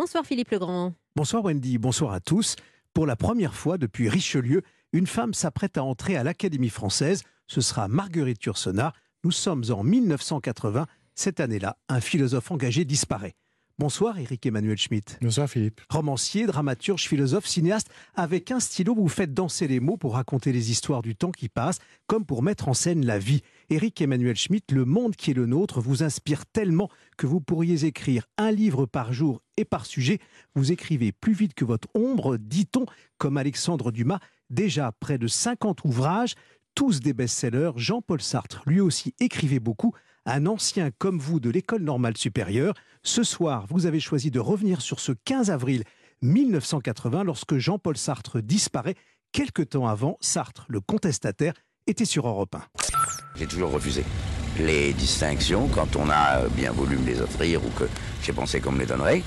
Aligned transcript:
Bonsoir 0.00 0.24
Philippe 0.24 0.52
Legrand. 0.52 0.94
Bonsoir 1.16 1.44
Wendy, 1.44 1.76
bonsoir 1.76 2.12
à 2.12 2.20
tous. 2.20 2.54
Pour 2.94 3.04
la 3.04 3.16
première 3.16 3.52
fois 3.52 3.78
depuis 3.78 4.08
Richelieu, 4.08 4.62
une 4.92 5.08
femme 5.08 5.34
s'apprête 5.34 5.76
à 5.76 5.82
entrer 5.82 6.16
à 6.16 6.22
l'Académie 6.22 6.68
française. 6.68 7.24
Ce 7.48 7.60
sera 7.60 7.88
Marguerite 7.88 8.44
Yourcenar. 8.44 8.92
Nous 9.24 9.32
sommes 9.32 9.64
en 9.70 9.82
1980. 9.82 10.86
Cette 11.16 11.40
année-là, 11.40 11.78
un 11.88 12.00
philosophe 12.00 12.52
engagé 12.52 12.84
disparaît. 12.84 13.34
Bonsoir 13.80 14.16
Éric 14.20 14.46
Emmanuel 14.46 14.78
Schmitt. 14.78 15.18
Bonsoir 15.20 15.50
Philippe. 15.50 15.80
Romancier, 15.90 16.46
dramaturge, 16.46 17.08
philosophe, 17.08 17.46
cinéaste, 17.46 17.88
avec 18.14 18.52
un 18.52 18.60
stylo, 18.60 18.94
vous 18.94 19.08
faites 19.08 19.34
danser 19.34 19.66
les 19.66 19.80
mots 19.80 19.96
pour 19.96 20.14
raconter 20.14 20.52
les 20.52 20.70
histoires 20.70 21.02
du 21.02 21.16
temps 21.16 21.32
qui 21.32 21.48
passe, 21.48 21.78
comme 22.06 22.24
pour 22.24 22.44
mettre 22.44 22.68
en 22.68 22.74
scène 22.74 23.04
la 23.04 23.18
vie. 23.18 23.42
Éric 23.70 24.00
Emmanuel 24.00 24.34
Schmitt, 24.34 24.72
le 24.72 24.86
monde 24.86 25.14
qui 25.14 25.30
est 25.30 25.34
le 25.34 25.44
nôtre 25.44 25.82
vous 25.82 26.02
inspire 26.02 26.46
tellement 26.46 26.88
que 27.18 27.26
vous 27.26 27.40
pourriez 27.40 27.84
écrire 27.84 28.24
un 28.38 28.50
livre 28.50 28.86
par 28.86 29.12
jour 29.12 29.42
et 29.58 29.66
par 29.66 29.84
sujet. 29.84 30.20
Vous 30.54 30.72
écrivez 30.72 31.12
plus 31.12 31.34
vite 31.34 31.52
que 31.52 31.66
votre 31.66 31.86
ombre, 31.94 32.38
dit-on, 32.38 32.86
comme 33.18 33.36
Alexandre 33.36 33.92
Dumas, 33.92 34.20
déjà 34.48 34.90
près 34.92 35.18
de 35.18 35.26
50 35.26 35.84
ouvrages, 35.84 36.34
tous 36.74 37.00
des 37.00 37.12
best-sellers. 37.12 37.72
Jean-Paul 37.76 38.22
Sartre, 38.22 38.62
lui 38.64 38.80
aussi, 38.80 39.14
écrivait 39.20 39.60
beaucoup 39.60 39.92
un 40.24 40.46
ancien 40.46 40.90
comme 40.96 41.18
vous 41.18 41.38
de 41.38 41.50
l'école 41.50 41.82
normale 41.82 42.16
supérieure. 42.16 42.72
Ce 43.02 43.22
soir, 43.22 43.66
vous 43.68 43.84
avez 43.84 44.00
choisi 44.00 44.30
de 44.30 44.40
revenir 44.40 44.80
sur 44.80 44.98
ce 44.98 45.12
15 45.12 45.50
avril 45.50 45.84
1980 46.22 47.22
lorsque 47.22 47.58
Jean-Paul 47.58 47.98
Sartre 47.98 48.40
disparaît. 48.40 48.94
Quelque 49.32 49.60
temps 49.60 49.86
avant, 49.86 50.16
Sartre, 50.22 50.64
le 50.68 50.80
contestataire, 50.80 51.52
était 51.86 52.06
sur 52.06 52.26
Europe 52.26 52.54
1. 52.54 52.87
J'ai 53.38 53.46
toujours 53.46 53.70
refusé 53.70 54.04
les 54.58 54.92
distinctions 54.92 55.68
quand 55.68 55.96
on 55.96 56.10
a 56.10 56.48
bien 56.56 56.72
voulu 56.72 56.96
me 56.96 57.06
les 57.06 57.20
offrir 57.20 57.64
ou 57.64 57.68
que 57.70 57.84
j'ai 58.22 58.32
pensé 58.32 58.60
qu'on 58.60 58.72
me 58.72 58.80
les 58.80 58.86
donnerait. 58.86 59.22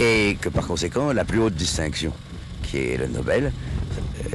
Et 0.00 0.38
que 0.40 0.48
par 0.48 0.66
conséquent, 0.66 1.12
la 1.12 1.24
plus 1.24 1.38
haute 1.38 1.54
distinction, 1.54 2.12
qui 2.62 2.78
est 2.78 2.96
le 2.96 3.08
Nobel, 3.08 3.52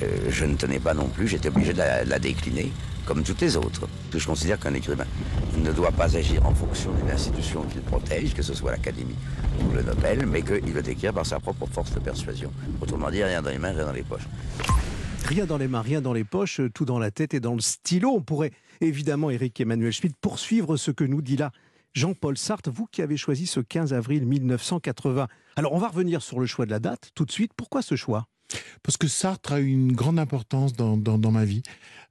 euh, 0.01 0.05
je 0.29 0.45
ne 0.45 0.55
tenais 0.55 0.79
pas 0.79 0.93
non 0.93 1.07
plus, 1.07 1.27
j'étais 1.27 1.49
obligé 1.49 1.73
de 1.73 1.79
la 1.79 2.19
décliner 2.19 2.71
comme 3.07 3.23
toutes 3.23 3.41
les 3.41 3.55
autres. 3.55 3.87
Je 4.15 4.25
considère 4.25 4.59
qu'un 4.59 4.73
écrivain 4.73 5.05
ne 5.57 5.71
doit 5.71 5.91
pas 5.91 6.15
agir 6.15 6.45
en 6.45 6.53
fonction 6.53 6.91
d'une 6.91 7.09
institution 7.09 7.63
qu'il 7.63 7.81
protège, 7.81 8.35
que 8.35 8.43
ce 8.43 8.53
soit 8.53 8.71
l'Académie 8.71 9.15
ou 9.61 9.73
le 9.73 9.81
Nobel, 9.81 10.25
mais 10.27 10.41
qu'il 10.43 10.73
veut 10.73 10.87
écrire 10.87 11.13
par 11.13 11.25
sa 11.25 11.39
propre 11.39 11.67
force 11.71 11.91
de 11.93 11.99
persuasion. 11.99 12.51
Autrement 12.81 13.09
dit, 13.09 13.23
rien 13.23 13.41
dans 13.41 13.49
les 13.49 13.57
mains, 13.57 13.71
rien 13.71 13.85
dans 13.85 13.93
les 13.93 14.03
poches. 14.03 14.27
Rien 15.27 15.45
dans 15.45 15.57
les 15.57 15.67
mains, 15.67 15.81
rien 15.81 15.99
dans 15.99 16.13
les 16.13 16.23
poches, 16.23 16.61
tout 16.73 16.85
dans 16.85 16.99
la 16.99 17.11
tête 17.11 17.33
et 17.33 17.41
dans 17.41 17.53
le 17.53 17.59
stylo. 17.59 18.11
On 18.11 18.21
pourrait 18.21 18.51
évidemment, 18.79 19.29
Eric 19.29 19.59
Emmanuel 19.59 19.91
Schmitt, 19.91 20.15
poursuivre 20.21 20.77
ce 20.77 20.89
que 20.89 21.03
nous 21.03 21.21
dit 21.21 21.35
là 21.35 21.51
Jean-Paul 21.93 22.37
Sartre, 22.37 22.71
vous 22.71 22.85
qui 22.85 23.01
avez 23.01 23.17
choisi 23.17 23.45
ce 23.45 23.59
15 23.59 23.91
avril 23.91 24.25
1980. 24.25 25.27
Alors 25.57 25.73
on 25.73 25.79
va 25.79 25.89
revenir 25.89 26.21
sur 26.21 26.39
le 26.39 26.45
choix 26.45 26.65
de 26.65 26.71
la 26.71 26.79
date 26.79 27.09
tout 27.13 27.25
de 27.25 27.31
suite. 27.31 27.51
Pourquoi 27.57 27.81
ce 27.81 27.97
choix? 27.97 28.25
Parce 28.83 28.97
que 28.97 29.07
Sartre 29.07 29.53
a 29.53 29.59
eu 29.59 29.67
une 29.67 29.91
grande 29.91 30.19
importance 30.19 30.73
dans, 30.73 31.31
ma 31.31 31.45
vie. 31.45 31.63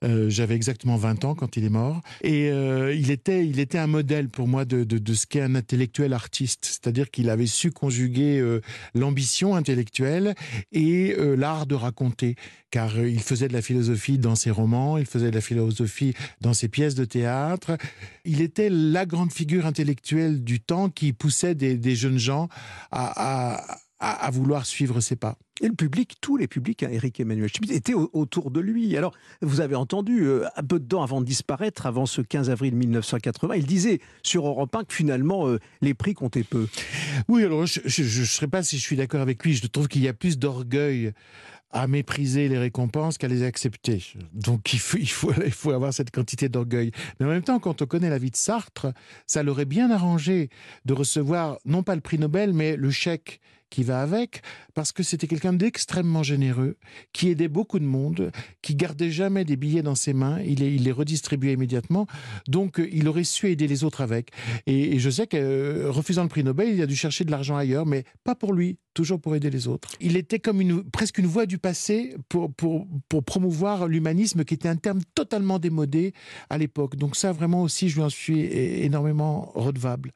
Euh, 0.04 0.28
j'avais 0.28 0.54
exactement 0.54 0.96
20 0.96 1.24
ans 1.24 1.34
quand 1.34 1.56
il 1.56 1.64
est 1.64 1.70
mort. 1.70 2.02
Et 2.22 2.50
euh, 2.50 2.94
il, 2.94 3.10
était, 3.10 3.46
il 3.46 3.58
était 3.60 3.78
un 3.78 3.86
modèle 3.86 4.28
pour 4.28 4.46
moi 4.46 4.64
de, 4.64 4.84
de, 4.84 5.14
ce 5.14 5.26
qu'est 5.26 5.40
un 5.40 5.54
intellectuel 5.54 6.12
artiste. 6.12 6.66
C'est-à-dire 6.66 7.10
qu'il 7.10 7.30
avait 7.30 7.46
su 7.46 7.70
conjuguer 7.70 8.38
euh, 8.38 8.60
l'ambition 8.94 9.56
intellectuelle 9.56 10.34
et 10.72 11.16
l'art 11.36 11.66
de 11.66 11.74
raconter. 11.74 12.36
Car 12.70 12.98
il 12.98 13.20
faisait 13.20 13.48
de 13.48 13.52
la 13.52 13.62
philosophie 13.62 14.18
dans 14.18 14.34
ses 14.34 14.50
romans, 14.50 14.98
il 14.98 15.06
faisait 15.06 15.30
de 15.30 15.34
la 15.34 15.40
philosophie 15.40 16.14
dans 16.40 16.52
ses 16.52 16.68
pièces 16.68 16.94
de 16.94 17.04
théâtre. 17.04 17.78
Il 18.24 18.42
était 18.42 18.68
la 18.68 19.06
grande 19.06 19.32
figure 19.32 19.64
intellectuelle 19.66 20.42
du 20.44 20.60
temps 20.60 20.90
qui 20.90 21.12
poussait 21.12 21.54
des, 21.54 21.94
jeunes 21.94 22.18
gens 22.18 22.48
à 22.90 23.78
à, 24.26 24.30
vouloir 24.30 24.66
suivre 24.66 25.00
ses 25.00 25.16
pas. 25.16 25.38
Et 25.62 25.68
le 25.68 25.74
public, 25.74 26.16
tous 26.20 26.36
les 26.36 26.48
publics, 26.48 26.82
hein, 26.82 26.88
Eric 26.90 27.18
Emmanuel 27.20 27.48
Schmitt, 27.48 27.70
étaient 27.70 27.94
autour 27.94 28.50
de 28.50 28.60
lui. 28.60 28.96
Alors, 28.96 29.14
vous 29.40 29.60
avez 29.60 29.74
entendu, 29.74 30.22
euh, 30.24 30.44
un 30.56 30.62
peu 30.62 30.78
de 30.78 30.86
temps 30.86 31.02
avant 31.02 31.20
de 31.20 31.26
disparaître, 31.26 31.86
avant 31.86 32.04
ce 32.04 32.20
15 32.20 32.50
avril 32.50 32.74
1980, 32.74 33.54
il 33.54 33.66
disait 33.66 34.00
sur 34.22 34.46
Europe 34.46 34.74
1 34.74 34.84
que 34.84 34.94
finalement, 34.94 35.48
euh, 35.48 35.58
les 35.80 35.94
prix 35.94 36.14
comptaient 36.14 36.44
peu. 36.44 36.66
Oui, 37.28 37.44
alors 37.44 37.64
je 37.66 37.80
ne 37.80 38.24
sais 38.24 38.48
pas 38.48 38.62
si 38.62 38.76
je 38.76 38.82
suis 38.82 38.96
d'accord 38.96 39.20
avec 39.20 39.42
lui. 39.44 39.54
Je 39.54 39.66
trouve 39.66 39.88
qu'il 39.88 40.02
y 40.02 40.08
a 40.08 40.14
plus 40.14 40.38
d'orgueil 40.38 41.12
à 41.70 41.86
mépriser 41.86 42.48
les 42.48 42.58
récompenses 42.58 43.18
qu'à 43.18 43.28
les 43.28 43.42
accepter. 43.42 44.02
Donc 44.32 44.72
il 44.72 44.78
faut, 44.78 44.98
il 44.98 45.10
faut, 45.10 45.32
il 45.44 45.52
faut 45.52 45.72
avoir 45.72 45.92
cette 45.92 46.10
quantité 46.10 46.48
d'orgueil. 46.48 46.90
Mais 47.18 47.26
en 47.26 47.28
même 47.28 47.42
temps, 47.42 47.58
quand 47.58 47.82
on 47.82 47.86
connaît 47.86 48.10
la 48.10 48.18
vie 48.18 48.30
de 48.30 48.36
Sartre, 48.36 48.88
ça 49.26 49.42
l'aurait 49.42 49.64
bien 49.64 49.90
arrangé 49.90 50.48
de 50.84 50.94
recevoir 50.94 51.58
non 51.64 51.82
pas 51.82 51.94
le 51.94 52.00
prix 52.00 52.18
Nobel, 52.18 52.52
mais 52.52 52.76
le 52.76 52.90
chèque 52.90 53.40
qui 53.70 53.82
va 53.82 54.00
avec, 54.00 54.42
parce 54.74 54.92
que 54.92 55.02
c'était 55.02 55.26
quelqu'un 55.26 55.52
d'extrêmement 55.52 56.22
généreux, 56.22 56.76
qui 57.12 57.30
aidait 57.30 57.48
beaucoup 57.48 57.78
de 57.78 57.84
monde, 57.84 58.30
qui 58.62 58.74
gardait 58.74 59.10
jamais 59.10 59.44
des 59.44 59.56
billets 59.56 59.82
dans 59.82 59.94
ses 59.94 60.12
mains, 60.12 60.40
il 60.40 60.60
les, 60.60 60.74
il 60.74 60.84
les 60.84 60.92
redistribuait 60.92 61.52
immédiatement, 61.52 62.06
donc 62.48 62.80
euh, 62.80 62.88
il 62.92 63.08
aurait 63.08 63.24
su 63.24 63.48
aider 63.50 63.66
les 63.66 63.84
autres 63.84 64.00
avec. 64.00 64.30
Et, 64.66 64.98
je 64.98 65.10
sais 65.10 65.26
que, 65.26 65.36
euh, 65.36 65.90
refusant 65.90 66.22
le 66.22 66.28
prix 66.28 66.44
Nobel, 66.44 66.68
il 66.74 66.82
a 66.82 66.86
dû 66.86 66.96
chercher 66.96 67.24
de 67.24 67.30
l'argent 67.30 67.56
ailleurs, 67.56 67.86
mais 67.86 68.04
pas 68.24 68.34
pour 68.34 68.52
lui, 68.52 68.78
toujours 68.94 69.20
pour 69.20 69.34
aider 69.36 69.50
les 69.50 69.68
autres. 69.68 69.90
Il 70.00 70.16
était 70.16 70.38
comme 70.38 70.84
presque 70.90 71.18
une 71.18 71.26
voix 71.26 71.46
du 71.46 71.58
passé 71.58 72.16
pour 72.28 72.52
promouvoir 73.24 73.88
l'humanisme, 73.88 74.44
qui 74.44 74.54
était 74.54 74.68
un 74.68 74.76
terme 74.76 75.00
totalement 75.14 75.58
démodé 75.58 76.12
à 76.50 76.58
l'époque. 76.58 76.96
Donc 76.96 77.16
ça, 77.16 77.32
vraiment 77.32 77.62
aussi, 77.62 77.88
je 77.88 77.96
lui 77.96 78.02
en 78.02 78.08
suis 78.08 78.40
énormément 78.40 79.52
redevable. 79.54 80.12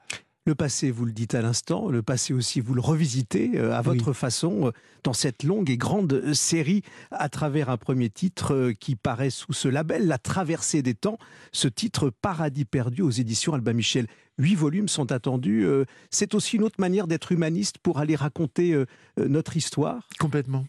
Le 0.47 0.55
passé, 0.55 0.91
vous 0.91 1.05
le 1.05 1.12
dites 1.12 1.34
à 1.34 1.43
l'instant, 1.43 1.91
le 1.91 2.03
passé 2.03 2.33
aussi, 2.33 2.61
vous 2.61 2.73
le 2.73 2.81
revisitez 2.81 3.59
euh, 3.59 3.75
à 3.75 3.83
votre 3.83 4.15
façon 4.15 4.69
euh, 4.69 4.71
dans 5.05 5.12
cette 5.12 5.43
longue 5.43 5.69
et 5.69 5.77
grande 5.77 6.15
euh, 6.15 6.33
série 6.33 6.83
à 7.11 7.28
travers 7.28 7.69
un 7.69 7.77
premier 7.77 8.09
titre 8.09 8.73
qui 8.81 8.97
paraît 8.97 9.29
sous 9.29 9.53
ce 9.53 9.69
label, 9.69 10.06
La 10.06 10.17
traversée 10.17 10.81
des 10.81 10.95
temps, 10.95 11.19
ce 11.53 11.69
titre 11.69 12.09
Paradis 12.09 12.65
perdu 12.65 13.03
aux 13.03 13.11
éditions 13.11 13.53
Albin 13.53 13.75
Michel. 13.75 14.06
Huit 14.39 14.55
volumes 14.55 14.89
sont 14.89 15.12
attendus. 15.12 15.67
C'est 16.09 16.34
aussi 16.34 16.56
une 16.56 16.62
autre 16.62 16.81
manière 16.81 17.06
d'être 17.06 17.33
humaniste 17.33 17.77
pour 17.77 17.99
aller 17.99 18.17
raconter 18.17 18.75
notre 19.19 19.59
histoire? 19.59 20.09
Complètement. 20.19 20.65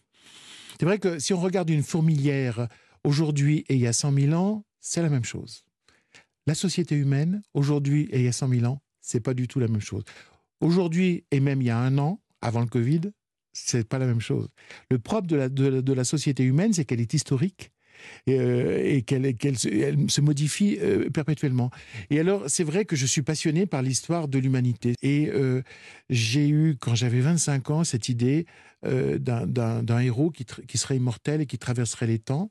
C'est 0.78 0.86
vrai 0.86 1.00
que 1.00 1.20
si 1.20 1.34
on 1.34 1.40
regarde 1.40 1.70
une 1.70 1.84
fourmilière 1.84 2.68
aujourd'hui 3.06 3.64
et 3.70 3.76
il 3.76 3.80
y 3.80 3.88
a 3.88 3.94
100 3.94 4.12
000 4.12 4.34
ans, 4.34 4.66
c'est 4.82 5.02
la 5.02 5.08
même 5.08 5.24
chose. 5.24 5.64
La 6.48 6.56
société 6.56 6.96
humaine, 6.96 7.44
aujourd'hui 7.54 8.10
et 8.12 8.20
il 8.20 8.26
y 8.26 8.28
a 8.28 8.34
100 8.34 8.50
000 8.50 8.66
ans, 8.66 8.82
c'est 9.02 9.20
pas 9.20 9.34
du 9.34 9.48
tout 9.48 9.60
la 9.60 9.68
même 9.68 9.82
chose. 9.82 10.04
Aujourd'hui, 10.62 11.26
et 11.32 11.40
même 11.40 11.62
il 11.62 11.66
y 11.66 11.72
a 11.72 11.78
un 11.78 11.98
an, 11.98 12.22
avant 12.42 12.62
le 12.62 12.68
Covid, 12.68 13.02
c'est 13.54 13.88
pas 13.88 14.00
la 14.00 14.06
même 14.06 14.22
chose. 14.22 14.48
Le 14.90 15.00
propre 15.00 15.28
de 15.28 15.36
la, 15.36 15.50
de, 15.50 15.94
la 15.94 16.04
société 16.04 16.44
humaine, 16.44 16.74
c'est 16.74 16.86
qu'elle 16.86 17.02
est 17.02 17.14
historique. 17.14 17.72
Et, 18.26 18.40
euh, 18.40 19.02
qu'elle 19.02 19.58
se 19.60 20.22
modifie 20.22 20.80
euh, 20.82 21.10
perpétuellement. 21.12 21.70
Et 22.10 22.20
alors, 22.20 22.46
c'est 22.48 22.64
vrai 22.64 22.86
que 22.86 22.96
je 22.96 23.06
suis 23.06 23.22
passionné 23.22 23.68
par 23.68 23.84
l'histoire 23.84 24.28
de 24.28 24.40
l'humanité. 24.40 24.96
Et 25.04 25.30
euh, 25.30 25.62
j'ai 26.10 26.50
eu, 26.50 26.78
quand 26.80 26.96
j'avais 26.96 27.20
25 27.20 27.70
ans, 27.70 27.84
cette 27.84 28.10
idée 28.10 28.48
d'un 28.84 30.00
héros 30.00 30.32
qui, 30.32 30.46
qui, 30.46 30.80
serait 30.80 30.98
immortel 30.98 31.42
et 31.42 31.46
qui 31.46 31.60
traverserait 31.60 32.08
les 32.08 32.18
temps. 32.18 32.50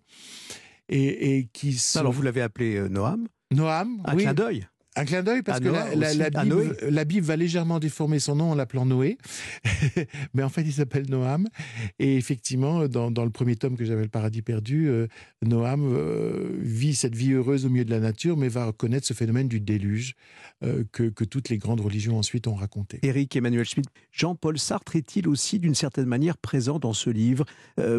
Et, 0.89 1.49
qui 1.53 1.77
Alors, 1.97 2.13
vous 2.13 2.23
l'avez 2.23 2.43
appelé 2.43 2.89
Noam? 2.89 3.27
Noam, 3.51 4.03
un 4.05 4.15
clin 4.15 4.35
d'œil? 4.35 4.69
Un 4.97 5.05
clin 5.05 5.23
d'œil 5.23 5.43
parce 5.43 5.61
que 5.61 5.69
la, 5.69 7.05
Bible, 7.05 7.25
va 7.25 7.37
légèrement 7.37 7.79
déformer 7.79 8.19
son 8.19 8.35
nom 8.35 8.51
en 8.51 8.55
l'appelant 8.57 8.85
Noé, 8.85 9.19
mais 10.35 10.43
en 10.43 10.49
fait 10.49 10.63
il 10.63 10.73
s'appelle 10.73 11.09
Noam. 11.09 11.47
Et 12.01 12.17
effectivement, 12.17 12.89
dans, 12.89 13.25
le 13.25 13.31
premier 13.31 13.55
tome 13.55 13.77
que 13.77 13.85
j'avais 13.85 14.03
le 14.03 14.09
paradis 14.09 14.43
perdu, 14.43 14.89
euh, 14.89 15.07
Noam 15.43 15.83
euh, 15.85 16.57
vit 16.59 16.97
cette 16.97 17.15
vie 17.15 17.33
heureuse 17.33 17.67
au 17.67 17.69
milieu 17.69 17.85
de 17.85 17.91
la 17.91 18.01
nature, 18.01 18.37
mais 18.37 18.49
va 18.49 18.67
reconnaître 18.67 19.07
ce 19.07 19.15
phénomène 19.15 19.47
du 19.47 19.61
déluge 19.61 20.15
euh, 20.65 20.83
que, 20.91 21.05
que, 21.05 21.25
toutes 21.25 21.51
les 21.51 21.59
grandes 21.59 21.81
religions 21.81 22.19
ensuite 22.19 22.49
ont 22.49 22.57
raconté. 22.57 22.99
Éric 23.03 23.37
Emmanuel 23.37 23.65
Schmitt, 23.65 23.87
Jean-Paul 24.11 24.59
Sartre 24.59 24.97
est-il 24.97 25.29
aussi 25.29 25.61
d'une 25.61 25.77
certaine 25.77 26.07
manière 26.07 26.37
présent 26.37 26.81
dans 26.81 26.95
ce 26.95 27.11
livre? 27.11 27.45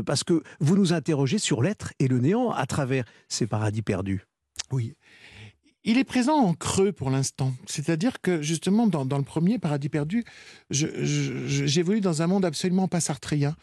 Parce 0.05 0.23
que 0.23 0.43
vous 0.59 0.75
nous 0.75 0.93
interrogez 0.93 1.37
sur 1.37 1.61
l'être 1.61 1.93
et 1.99 2.07
le 2.07 2.19
néant 2.19 2.51
à 2.51 2.65
travers 2.65 3.05
ces 3.29 3.47
paradis 3.47 3.81
perdus. 3.81 4.25
Oui. 4.71 4.95
Il 5.83 5.97
est 5.97 6.03
présent 6.03 6.35
en 6.35 6.53
creux 6.53 6.91
pour 6.91 7.09
l'instant. 7.09 7.53
C'est-à-dire 7.65 8.21
que 8.21 8.41
justement, 8.41 8.85
dans, 8.85 9.17
le 9.17 9.23
premier 9.23 9.57
Paradis 9.57 9.89
perdu, 9.89 10.23
j'évolue 10.69 12.01
dans 12.01 12.21
un 12.21 12.27
monde 12.27 12.45
absolument 12.45 12.87
pas 12.87 12.99
sartrien. 12.99 13.55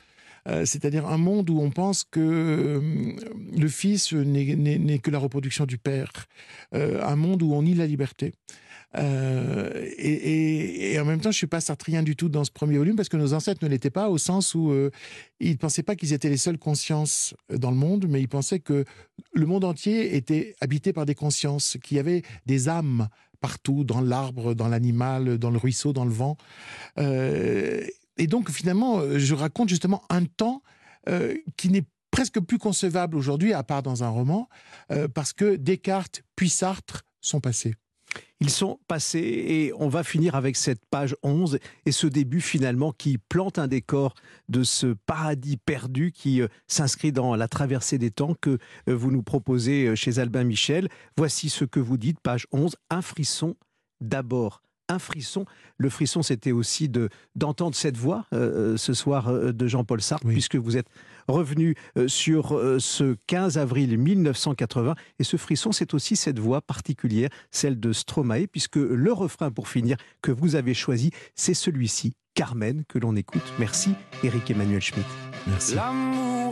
Euh, 0.49 0.65
c'est-à-dire 0.65 1.07
un 1.07 1.19
monde 1.19 1.51
où 1.51 1.61
on 1.61 1.71
pense 1.71 2.05
que 2.05 2.21
euh, 2.21 3.13
le 3.57 3.69
fils 3.69 4.13
n'est 4.13 4.99
que 4.99 5.11
la 5.11 5.19
reproduction 5.19 5.67
du 5.67 5.79
père, 5.79 6.11
euh, 6.75 7.03
un 7.05 7.17
monde 7.17 7.43
où 7.43 7.53
on 7.53 7.63
nie 7.63 7.75
la 7.75 7.87
liberté. 7.87 8.33
Et, 8.95 10.97
en 10.99 11.05
même 11.05 11.21
temps, 11.21 11.31
je 11.31 11.37
suis 11.37 11.47
pas 11.47 11.61
sartrien 11.61 12.03
du 12.03 12.17
tout 12.17 12.31
dans 12.31 12.45
ce 12.45 12.51
premier 12.51 12.79
volume 12.79 12.97
parce 12.97 13.11
que 13.11 13.19
nos 13.19 13.35
ancêtres 13.35 13.63
ne 13.63 13.69
l'étaient 13.69 13.91
pas 13.91 14.09
au 14.09 14.17
sens 14.17 14.55
où 14.55 14.73
ils 15.41 15.51
ne 15.51 15.57
pensaient 15.57 15.83
pas 15.83 15.95
qu'ils 15.95 16.15
étaient 16.15 16.31
les 16.31 16.39
seules 16.39 16.57
consciences 16.57 17.35
dans 17.51 17.71
le 17.71 17.77
monde, 17.77 18.07
mais 18.09 18.23
ils 18.23 18.29
pensaient 18.29 18.61
que 18.61 18.87
le 19.35 19.47
monde 19.47 19.65
entier 19.65 20.17
était 20.17 20.55
habité 20.63 20.95
par 20.95 21.05
des 21.05 21.15
consciences, 21.15 21.77
qu'il 21.83 21.99
y 21.99 22.01
avait 22.01 22.23
des 22.47 22.71
âmes 22.71 23.09
partout, 23.43 23.85
dans 23.85 24.01
l'arbre, 24.01 24.55
dans 24.55 24.69
l'animal, 24.69 25.37
dans 25.37 25.51
le 25.51 25.59
ruisseau, 25.59 25.93
dans 25.93 26.07
le 26.07 26.11
vent. 26.11 26.39
Et 28.19 28.27
donc, 28.27 28.51
finalement, 28.51 28.99
euh, 28.99 29.19
je 29.19 29.35
raconte 29.35 29.69
justement 29.69 30.03
un 30.11 30.25
temps 30.25 30.63
euh, 31.09 31.35
qui 31.57 31.71
n'est 31.71 31.85
presque 32.11 32.41
plus 32.41 32.59
concevable 32.59 33.17
aujourd'hui, 33.17 33.53
à 33.53 33.63
part 33.63 33.83
dans 33.83 34.03
un 34.03 34.09
roman, 34.09 34.49
euh, 34.91 35.09
parce 35.09 35.33
que 35.33 35.57
Descartes 35.57 36.23
puis 36.37 36.51
Sartre 36.51 37.05
sont 37.21 37.41
passés. 37.41 37.75
Ils 38.41 38.51
sont 38.51 38.81
passés 38.89 39.19
et 39.19 39.73
on 39.77 39.89
va 39.89 40.03
finir 40.03 40.35
avec 40.35 40.57
cette 40.57 40.85
page 40.87 41.15
11 41.23 41.59
et 41.85 41.93
ce 41.93 42.07
début 42.07 42.41
finalement 42.41 42.93
qui 42.93 43.19
plante 43.19 43.59
un 43.59 43.69
décor 43.69 44.15
de 44.49 44.63
ce 44.63 44.95
paradis 45.07 45.59
perdu 45.59 46.11
qui 46.13 46.41
s'inscrit 46.67 47.13
dans 47.13 47.37
la 47.37 47.49
traversée 47.49 47.99
des 47.99 48.11
temps 48.11 48.35
que 48.41 48.59
vous 48.87 49.11
nous 49.11 49.23
proposez 49.23 49.95
chez 49.95 50.19
Albin 50.21 50.45
Michel. 50.45 50.89
Voici 51.19 51.51
ce 51.51 51.65
que 51.67 51.81
vous 51.81 51.99
dites, 51.99 52.21
page 52.21 52.47
11, 52.51 52.77
un 52.89 53.03
frisson 53.03 53.57
d'abord 54.01 54.63
un 54.89 54.99
frisson. 54.99 55.45
Le 55.77 55.91
frisson, 55.91 56.23
c'était 56.23 56.53
aussi 56.53 56.89
de 56.89 57.09
d'entendre 57.35 57.75
cette 57.77 57.97
voix 57.97 58.27
euh, 58.33 58.75
euh, 58.75 58.77
ce 58.77 58.95
soir 58.95 59.29
euh, 59.29 59.53
de 59.53 59.67
Jean-Paul 59.67 60.01
Sartre, 60.01 60.27
puisque 60.27 60.57
vous 60.57 60.77
êtes 60.77 60.89
revenu 61.29 61.75
sur 62.07 62.59
ce 62.79 63.15
15 63.27 63.59
avril 63.59 63.99
1980. 63.99 64.95
Et 65.19 65.25
ce 65.25 65.37
frisson, 65.37 65.73
c'est 65.73 65.93
aussi 65.93 66.17
cette 66.17 66.39
voix 66.39 66.63
particulière, 66.63 67.29
celle 67.51 67.79
de 67.79 67.93
Stromae, 67.93 68.47
puisque 68.51 68.77
le 68.77 69.13
refrain, 69.13 69.51
pour 69.51 69.69
finir, 69.69 69.99
que 70.23 70.33
vous 70.33 70.57
avez 70.57 70.73
choisi, 70.73 71.11
c'est 71.35 71.55
celui-ci, 71.55 72.15
Carmen, 72.35 72.85
que 72.89 72.99
l'on 72.99 73.15
écoute. 73.15 73.53
Merci, 73.59 73.93
Eric 74.25 74.51
Emmanuel 74.51 74.81
Schmitt. 74.81 75.07
Merci. 75.47 75.75